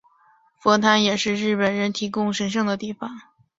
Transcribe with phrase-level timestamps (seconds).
[0.57, 3.21] 佛坛也是日本人供奉祖宗神位的地方。